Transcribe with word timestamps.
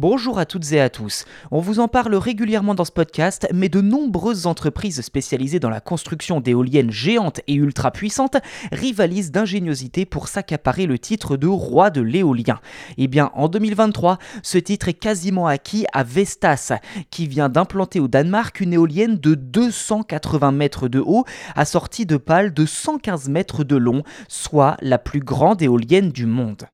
Bonjour 0.00 0.38
à 0.38 0.46
toutes 0.46 0.72
et 0.72 0.80
à 0.80 0.88
tous. 0.88 1.26
On 1.50 1.60
vous 1.60 1.78
en 1.78 1.86
parle 1.86 2.14
régulièrement 2.14 2.74
dans 2.74 2.86
ce 2.86 2.90
podcast, 2.90 3.46
mais 3.52 3.68
de 3.68 3.82
nombreuses 3.82 4.46
entreprises 4.46 5.02
spécialisées 5.02 5.60
dans 5.60 5.68
la 5.68 5.82
construction 5.82 6.40
d'éoliennes 6.40 6.90
géantes 6.90 7.42
et 7.46 7.52
ultra 7.52 7.90
puissantes 7.90 8.38
rivalisent 8.72 9.30
d'ingéniosité 9.30 10.06
pour 10.06 10.28
s'accaparer 10.28 10.86
le 10.86 10.98
titre 10.98 11.36
de 11.36 11.48
roi 11.48 11.90
de 11.90 12.00
l'éolien. 12.00 12.60
Eh 12.96 13.08
bien, 13.08 13.30
en 13.34 13.48
2023, 13.48 14.16
ce 14.42 14.56
titre 14.56 14.88
est 14.88 14.94
quasiment 14.94 15.46
acquis 15.46 15.84
à 15.92 16.02
Vestas, 16.02 16.72
qui 17.10 17.26
vient 17.26 17.50
d'implanter 17.50 18.00
au 18.00 18.08
Danemark 18.08 18.58
une 18.60 18.72
éolienne 18.72 19.18
de 19.18 19.34
280 19.34 20.52
mètres 20.52 20.88
de 20.88 21.00
haut, 21.00 21.26
assortie 21.56 22.06
de 22.06 22.16
pales 22.16 22.54
de 22.54 22.64
115 22.64 23.28
mètres 23.28 23.64
de 23.64 23.76
long, 23.76 24.02
soit 24.28 24.78
la 24.80 24.96
plus 24.96 25.20
grande 25.20 25.60
éolienne 25.60 26.08
du 26.08 26.24
monde. 26.24 26.68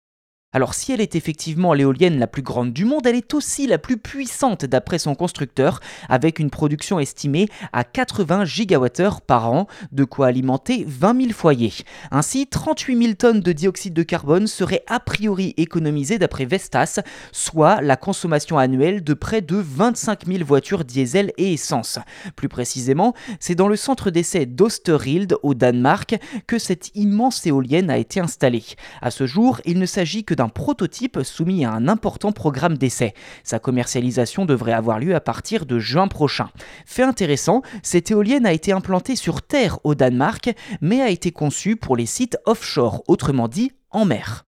Alors 0.56 0.72
si 0.72 0.90
elle 0.90 1.02
est 1.02 1.16
effectivement 1.16 1.74
l'éolienne 1.74 2.18
la 2.18 2.26
plus 2.26 2.40
grande 2.40 2.72
du 2.72 2.86
monde, 2.86 3.06
elle 3.06 3.14
est 3.14 3.34
aussi 3.34 3.66
la 3.66 3.76
plus 3.76 3.98
puissante 3.98 4.64
d'après 4.64 4.98
son 4.98 5.14
constructeur, 5.14 5.80
avec 6.08 6.38
une 6.38 6.48
production 6.48 6.98
estimée 6.98 7.46
à 7.74 7.84
80 7.84 8.46
gigawattheures 8.46 9.20
par 9.20 9.52
an, 9.52 9.66
de 9.92 10.04
quoi 10.04 10.28
alimenter 10.28 10.86
20 10.88 11.20
000 11.20 11.32
foyers. 11.34 11.74
Ainsi, 12.10 12.46
38 12.46 13.02
000 13.02 13.14
tonnes 13.16 13.40
de 13.40 13.52
dioxyde 13.52 13.92
de 13.92 14.02
carbone 14.02 14.46
seraient 14.46 14.82
a 14.86 14.98
priori 14.98 15.52
économisées 15.58 16.18
d'après 16.18 16.46
Vestas, 16.46 17.00
soit 17.32 17.82
la 17.82 17.98
consommation 17.98 18.56
annuelle 18.56 19.04
de 19.04 19.12
près 19.12 19.42
de 19.42 19.56
25 19.56 20.24
000 20.24 20.42
voitures 20.42 20.86
diesel 20.86 21.32
et 21.36 21.52
essence. 21.52 21.98
Plus 22.34 22.48
précisément, 22.48 23.12
c'est 23.40 23.56
dans 23.56 23.68
le 23.68 23.76
centre 23.76 24.10
d'essai 24.10 24.46
d'Osterhild 24.46 25.36
au 25.42 25.52
Danemark 25.52 26.16
que 26.46 26.58
cette 26.58 26.96
immense 26.96 27.44
éolienne 27.44 27.90
a 27.90 27.98
été 27.98 28.20
installée. 28.20 28.64
À 29.02 29.10
ce 29.10 29.26
jour, 29.26 29.60
il 29.66 29.78
ne 29.78 29.84
s'agit 29.84 30.24
que 30.24 30.32
d'un 30.32 30.45
prototype 30.48 31.22
soumis 31.22 31.64
à 31.64 31.72
un 31.72 31.88
important 31.88 32.32
programme 32.32 32.78
d'essai. 32.78 33.14
Sa 33.44 33.58
commercialisation 33.58 34.44
devrait 34.44 34.72
avoir 34.72 34.98
lieu 34.98 35.14
à 35.14 35.20
partir 35.20 35.66
de 35.66 35.78
juin 35.78 36.08
prochain. 36.08 36.50
Fait 36.84 37.02
intéressant, 37.02 37.62
cette 37.82 38.10
éolienne 38.10 38.46
a 38.46 38.52
été 38.52 38.72
implantée 38.72 39.16
sur 39.16 39.42
Terre 39.42 39.78
au 39.84 39.94
Danemark, 39.94 40.54
mais 40.80 41.00
a 41.00 41.10
été 41.10 41.32
conçue 41.32 41.76
pour 41.76 41.96
les 41.96 42.06
sites 42.06 42.38
offshore, 42.46 43.02
autrement 43.06 43.48
dit 43.48 43.72
en 43.90 44.04
mer. 44.04 44.46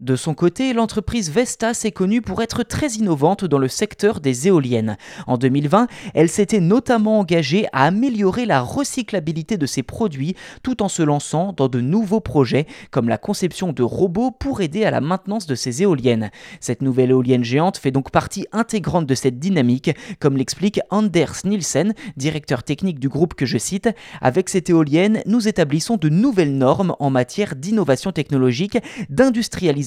De 0.00 0.14
son 0.14 0.34
côté, 0.34 0.74
l'entreprise 0.74 1.30
Vestas 1.30 1.80
est 1.84 1.90
connue 1.90 2.20
pour 2.20 2.42
être 2.42 2.62
très 2.62 2.88
innovante 2.88 3.46
dans 3.46 3.56
le 3.56 3.66
secteur 3.66 4.20
des 4.20 4.46
éoliennes. 4.46 4.98
En 5.26 5.38
2020, 5.38 5.86
elle 6.12 6.28
s'était 6.28 6.60
notamment 6.60 7.18
engagée 7.20 7.66
à 7.72 7.84
améliorer 7.86 8.44
la 8.44 8.60
recyclabilité 8.60 9.56
de 9.56 9.64
ses 9.64 9.82
produits 9.82 10.36
tout 10.62 10.82
en 10.82 10.90
se 10.90 11.02
lançant 11.02 11.54
dans 11.54 11.68
de 11.68 11.80
nouveaux 11.80 12.20
projets 12.20 12.66
comme 12.90 13.08
la 13.08 13.16
conception 13.16 13.72
de 13.72 13.82
robots 13.82 14.32
pour 14.32 14.60
aider 14.60 14.84
à 14.84 14.90
la 14.90 15.00
maintenance 15.00 15.46
de 15.46 15.54
ses 15.54 15.82
éoliennes. 15.82 16.30
Cette 16.60 16.82
nouvelle 16.82 17.08
éolienne 17.08 17.42
géante 17.42 17.78
fait 17.78 17.90
donc 17.90 18.10
partie 18.10 18.46
intégrante 18.52 19.06
de 19.06 19.14
cette 19.14 19.38
dynamique, 19.38 19.92
comme 20.20 20.36
l'explique 20.36 20.78
Anders 20.90 21.36
Nielsen, 21.46 21.94
directeur 22.18 22.64
technique 22.64 23.00
du 23.00 23.08
groupe 23.08 23.32
que 23.32 23.46
je 23.46 23.56
cite. 23.56 23.88
Avec 24.20 24.50
cette 24.50 24.68
éolienne, 24.68 25.22
nous 25.24 25.48
établissons 25.48 25.96
de 25.96 26.10
nouvelles 26.10 26.58
normes 26.58 26.94
en 26.98 27.08
matière 27.08 27.56
d'innovation 27.56 28.12
technologique, 28.12 28.76
d'industrialisation 29.08 29.85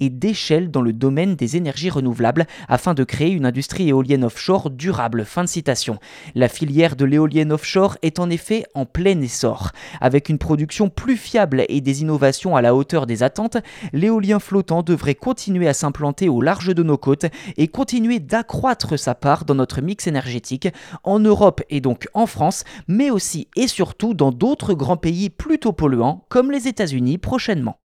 et 0.00 0.10
d'échelle 0.10 0.70
dans 0.70 0.82
le 0.82 0.92
domaine 0.92 1.36
des 1.36 1.56
énergies 1.56 1.90
renouvelables 1.90 2.46
afin 2.68 2.94
de 2.94 3.04
créer 3.04 3.30
une 3.30 3.46
industrie 3.46 3.88
éolienne 3.88 4.24
offshore 4.24 4.70
durable. 4.70 5.24
Fin 5.24 5.44
de 5.44 5.48
citation. 5.48 5.98
La 6.34 6.48
filière 6.48 6.96
de 6.96 7.04
l'éolienne 7.04 7.52
offshore 7.52 7.96
est 8.02 8.18
en 8.18 8.30
effet 8.30 8.64
en 8.74 8.86
plein 8.86 9.20
essor. 9.20 9.72
Avec 10.00 10.28
une 10.28 10.38
production 10.38 10.88
plus 10.88 11.16
fiable 11.16 11.64
et 11.68 11.80
des 11.80 12.02
innovations 12.02 12.56
à 12.56 12.62
la 12.62 12.74
hauteur 12.74 13.06
des 13.06 13.22
attentes, 13.22 13.56
l'éolien 13.92 14.38
flottant 14.38 14.82
devrait 14.82 15.14
continuer 15.14 15.68
à 15.68 15.74
s'implanter 15.74 16.28
au 16.28 16.40
large 16.40 16.74
de 16.74 16.82
nos 16.82 16.98
côtes 16.98 17.26
et 17.56 17.68
continuer 17.68 18.20
d'accroître 18.20 18.98
sa 18.98 19.14
part 19.14 19.44
dans 19.44 19.54
notre 19.54 19.80
mix 19.80 20.06
énergétique 20.06 20.68
en 21.04 21.18
Europe 21.18 21.62
et 21.70 21.80
donc 21.80 22.08
en 22.14 22.26
France, 22.26 22.64
mais 22.88 23.10
aussi 23.10 23.48
et 23.56 23.68
surtout 23.68 24.14
dans 24.14 24.32
d'autres 24.32 24.74
grands 24.74 24.96
pays 24.96 25.30
plutôt 25.30 25.72
polluants 25.72 26.24
comme 26.28 26.50
les 26.50 26.68
États-Unis 26.68 27.18
prochainement. 27.18 27.81